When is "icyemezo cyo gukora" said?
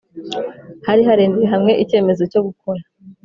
1.83-2.81